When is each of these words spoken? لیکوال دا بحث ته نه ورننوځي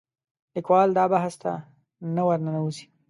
لیکوال 0.53 0.89
دا 0.97 1.03
بحث 1.13 1.33
ته 1.41 1.51
نه 2.15 2.21
ورننوځي 2.27 2.85